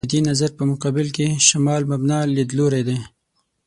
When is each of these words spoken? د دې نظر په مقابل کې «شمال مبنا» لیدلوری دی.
د 0.05 0.07
دې 0.13 0.19
نظر 0.29 0.49
په 0.57 0.63
مقابل 0.71 1.07
کې 1.15 1.25
«شمال 1.47 1.81
مبنا» 1.91 2.17
لیدلوری 2.35 2.81
دی. 2.87 2.99